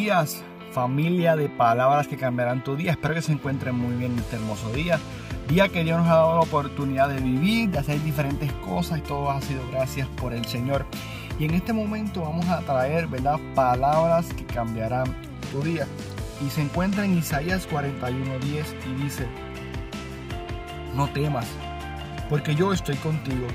[0.00, 0.42] días,
[0.72, 2.92] familia de palabras que cambiarán tu día.
[2.92, 4.98] Espero que se encuentren muy bien en este hermoso día.
[5.46, 9.02] Día que Dios nos ha dado la oportunidad de vivir, de hacer diferentes cosas y
[9.02, 10.86] todo ha sido gracias por el Señor.
[11.38, 13.38] Y en este momento vamos a traer, ¿verdad?
[13.54, 15.14] Palabras que cambiarán
[15.52, 15.86] tu día.
[16.46, 19.26] Y se encuentra en Isaías 41:10 y dice,
[20.96, 21.46] no temas,
[22.30, 23.46] porque yo estoy contigo.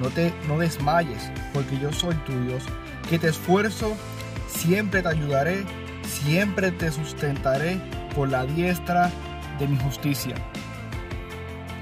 [0.00, 2.64] No te no desmayes, porque yo soy tu Dios,
[3.08, 3.92] que te esfuerzo,
[4.52, 5.64] siempre te ayudaré,
[6.04, 7.80] siempre te sustentaré
[8.14, 9.10] por la diestra
[9.58, 10.34] de mi justicia.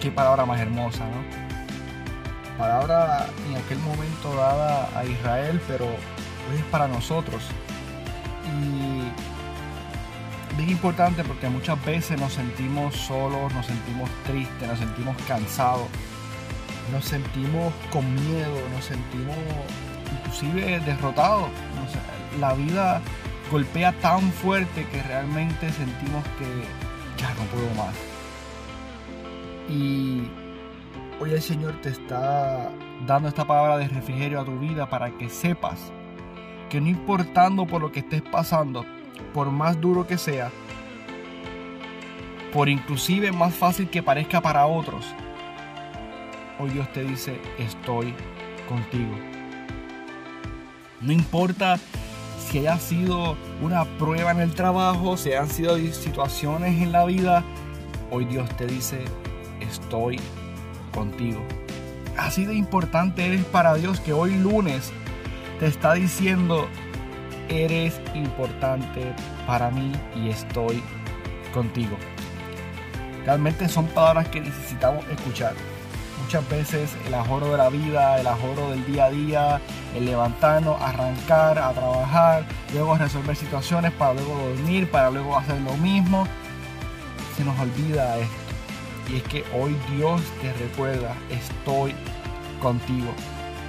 [0.00, 2.58] Qué palabra más hermosa, ¿no?
[2.58, 5.86] Palabra en aquel momento dada a Israel, pero
[6.54, 7.42] es para nosotros.
[8.46, 15.88] Y bien importante porque muchas veces nos sentimos solos, nos sentimos tristes, nos sentimos cansados,
[16.92, 19.36] nos sentimos con miedo, nos sentimos
[20.12, 21.50] inclusive derrotados.
[22.38, 23.00] La vida
[23.50, 27.94] golpea tan fuerte que realmente sentimos que ya no puedo más.
[29.68, 30.28] Y
[31.20, 32.70] hoy el Señor te está
[33.06, 35.92] dando esta palabra de refrigerio a tu vida para que sepas
[36.68, 38.84] que no importando por lo que estés pasando,
[39.32, 40.50] por más duro que sea,
[42.52, 45.06] por inclusive más fácil que parezca para otros,
[46.58, 48.14] hoy Dios te dice, estoy
[48.68, 49.14] contigo.
[51.00, 51.78] No importa
[52.38, 57.42] si haya sido una prueba en el trabajo, si hayan sido situaciones en la vida,
[58.10, 59.04] hoy Dios te dice,
[59.60, 60.20] estoy
[60.92, 61.40] contigo.
[62.16, 64.92] Así de importante eres para Dios que hoy lunes
[65.60, 66.68] te está diciendo,
[67.48, 69.14] eres importante
[69.46, 70.82] para mí y estoy
[71.52, 71.96] contigo.
[73.24, 75.54] Realmente son palabras que necesitamos escuchar.
[76.26, 79.60] Muchas veces el ajoro de la vida, el ajoro del día a día,
[79.94, 85.76] el levantarnos, arrancar, a trabajar, luego resolver situaciones para luego dormir, para luego hacer lo
[85.76, 86.26] mismo,
[87.36, 88.34] se nos olvida esto.
[89.08, 91.94] Y es que hoy Dios te recuerda, estoy
[92.60, 93.12] contigo.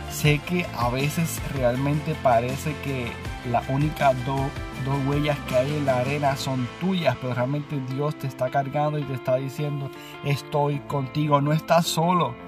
[0.10, 3.12] Sé que a veces realmente parece que
[3.52, 4.50] las únicas dos
[5.08, 9.04] huellas que hay en la arena son tuyas, pero realmente Dios te está cargando y
[9.04, 9.92] te está diciendo,
[10.24, 12.47] estoy contigo, no estás solo,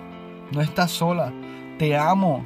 [0.51, 1.31] no estás sola,
[1.77, 2.45] te amo,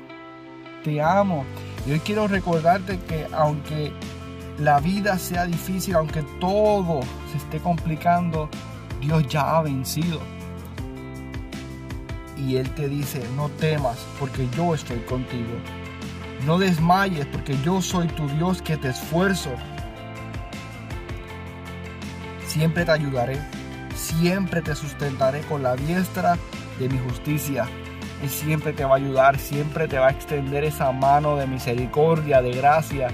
[0.84, 1.46] te amo.
[1.86, 3.92] Y hoy quiero recordarte que aunque
[4.58, 8.50] la vida sea difícil, aunque todo se esté complicando,
[9.02, 10.20] Dios ya ha vencido.
[12.38, 15.58] Y Él te dice, no temas porque yo estoy contigo.
[16.46, 19.52] No desmayes porque yo soy tu Dios que te esfuerzo.
[22.48, 23.40] Siempre te ayudaré,
[23.96, 26.38] siempre te sustentaré con la diestra
[26.80, 27.66] de mi justicia.
[28.28, 32.52] Siempre te va a ayudar, siempre te va a extender esa mano de misericordia, de
[32.52, 33.10] gracia,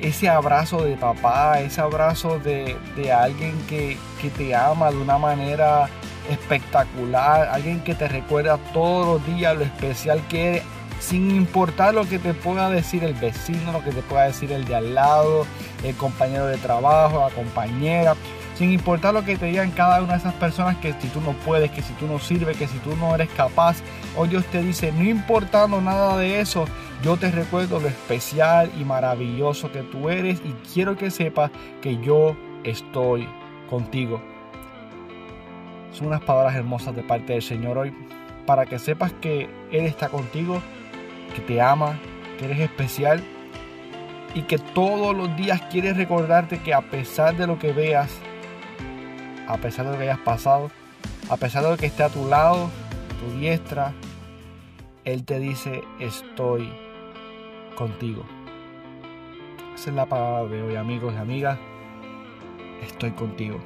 [0.00, 2.76] ese abrazo de papá, ese abrazo de,
[3.12, 5.88] alguien que, que te ama de una manera
[6.30, 10.62] espectacular, alguien que te recuerda todos los días lo especial que eres,
[11.00, 14.64] sin importar lo que te pueda decir el vecino, lo que te pueda decir el
[14.64, 15.46] de al lado,
[15.82, 18.14] el compañero de trabajo, la compañera,
[18.54, 21.32] sin importar lo que te digan cada una de esas personas que si tú no
[21.32, 23.78] puedes, que si tú no sirves, que si tú no eres capaz,
[24.16, 26.66] hoy Dios te dice, no importando nada de eso,
[27.02, 31.50] yo te recuerdo lo especial y maravilloso que tú eres y quiero que sepas
[31.80, 33.28] que yo estoy
[33.68, 34.22] contigo.
[35.92, 37.94] Son unas palabras hermosas de parte del Señor hoy
[38.46, 40.60] para que sepas que Él está contigo
[41.34, 41.98] que te ama,
[42.38, 43.22] que eres especial
[44.34, 48.10] y que todos los días quieres recordarte que a pesar de lo que veas,
[49.46, 50.70] a pesar de lo que hayas pasado,
[51.30, 52.70] a pesar de que esté a tu lado,
[53.20, 53.92] tu diestra,
[55.04, 56.72] Él te dice, estoy
[57.76, 58.24] contigo.
[59.74, 61.58] Esa es la palabra de hoy, amigos y amigas.
[62.82, 63.58] Estoy contigo.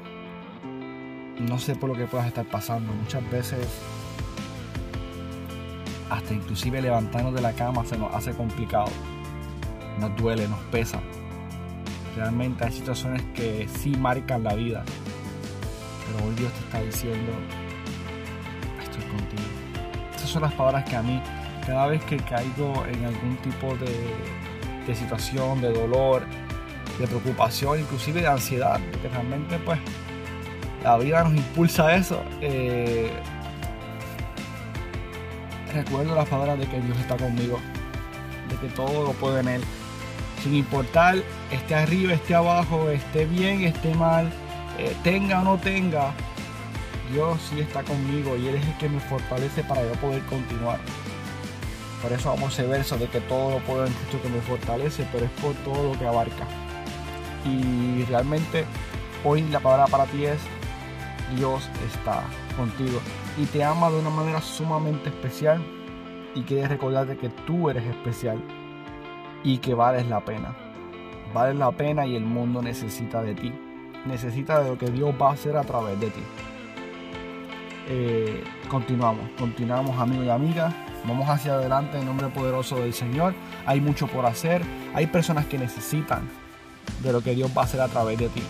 [1.38, 2.92] No sé por lo que puedas estar pasando.
[2.92, 3.66] Muchas veces
[6.10, 8.90] hasta inclusive levantarnos de la cama se nos hace complicado.
[10.00, 11.00] Nos duele, nos pesa.
[12.16, 14.84] Realmente hay situaciones que sí marcan la vida.
[16.08, 17.32] Pero hoy Dios te está diciendo,
[18.82, 19.42] estoy contigo.
[20.16, 21.22] Esas son las palabras que a mí,
[21.66, 26.22] cada vez que caigo en algún tipo de, situación, de dolor,
[26.98, 29.78] de preocupación, inclusive de ansiedad, porque realmente pues
[30.82, 32.22] la vida nos impulsa a eso.
[32.40, 33.10] Eh,
[35.74, 37.60] recuerdo las palabras de que Dios está conmigo,
[38.48, 39.62] de que todo lo puede en Él.
[40.42, 41.16] Sin importar,
[41.50, 44.32] esté arriba, esté abajo, esté bien, esté mal,
[44.78, 46.12] eh, tenga o no tenga,
[47.12, 50.78] Dios sí está conmigo y Él es el que me fortalece para yo poder continuar.
[52.02, 54.40] Por eso vamos a ese verso de que todo lo puedo en Cristo que me
[54.40, 56.46] fortalece, pero es por todo lo que abarca.
[57.44, 58.64] Y realmente
[59.24, 60.38] hoy la palabra para ti es
[61.36, 62.22] Dios está
[62.56, 63.00] contigo
[63.36, 65.62] y te ama de una manera sumamente especial
[66.34, 68.40] y quiere recordarte que tú eres especial
[69.42, 70.56] y que vales la pena.
[71.34, 73.52] Vales la pena y el mundo necesita de ti.
[74.06, 76.22] Necesita de lo que Dios va a hacer a través de ti.
[77.90, 80.74] Eh, continuamos, continuamos amigos y amigas.
[81.06, 83.34] Vamos hacia adelante en nombre poderoso del Señor.
[83.66, 84.62] Hay mucho por hacer.
[84.94, 86.28] Hay personas que necesitan
[87.02, 88.42] de lo que Dios va a hacer a través de ti.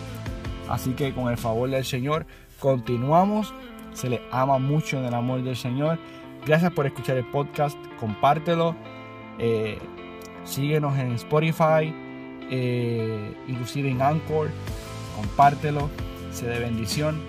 [0.67, 2.25] Así que con el favor del Señor,
[2.59, 3.53] continuamos.
[3.93, 5.99] Se le ama mucho en el amor del Señor.
[6.45, 7.77] Gracias por escuchar el podcast.
[7.99, 8.75] Compártelo.
[9.39, 9.79] Eh,
[10.43, 11.93] síguenos en Spotify.
[12.51, 14.49] Eh, inclusive en Anchor.
[15.19, 15.89] Compártelo.
[16.31, 17.19] Se de bendición.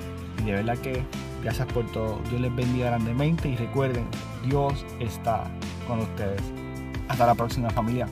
[0.43, 1.03] Y de verdad que
[1.43, 2.21] gracias por todo.
[2.31, 3.49] Dios les bendiga grandemente.
[3.49, 4.07] Y recuerden,
[4.47, 5.45] Dios está
[5.87, 6.43] con ustedes.
[7.09, 8.07] Hasta la próxima familia.